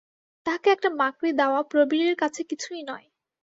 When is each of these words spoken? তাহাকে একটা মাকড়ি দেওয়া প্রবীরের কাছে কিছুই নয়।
তাহাকে 0.45 0.67
একটা 0.71 0.89
মাকড়ি 0.99 1.31
দেওয়া 1.39 1.61
প্রবীরের 1.71 2.15
কাছে 2.21 2.41
কিছুই 2.49 2.81
নয়। 2.83 3.07